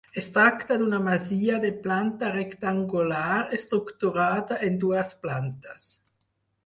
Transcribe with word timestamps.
Es 0.19 0.27
tracta 0.35 0.75
d'una 0.81 1.01
masia 1.07 1.59
de 1.65 1.69
planta 1.83 2.31
rectangular 2.37 3.37
estructurada 3.59 4.59
en 4.69 4.81
dues 4.85 5.13
plantes. 5.27 5.87